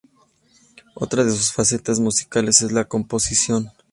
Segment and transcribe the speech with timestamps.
[0.95, 3.69] Otra de sus facetas musicales es la Composición.